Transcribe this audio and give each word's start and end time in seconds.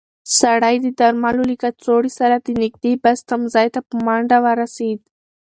سړی 0.39 0.75
د 0.83 0.87
درملو 0.99 1.43
له 1.49 1.55
کڅوړې 1.61 2.11
سره 2.19 2.35
د 2.37 2.47
نږدې 2.61 2.93
بس 3.03 3.19
تمځای 3.29 3.67
ته 3.73 3.79
په 3.87 3.95
منډه 4.05 4.37
ورسېد. 4.45 4.99